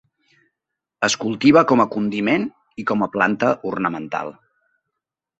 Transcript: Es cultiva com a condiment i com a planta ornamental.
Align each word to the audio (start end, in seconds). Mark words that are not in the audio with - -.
Es 1.07 1.17
cultiva 1.23 1.61
com 1.71 1.83
a 1.83 1.85
condiment 1.95 2.47
i 2.83 2.85
com 2.91 3.03
a 3.07 3.09
planta 3.17 3.51
ornamental. 3.73 4.33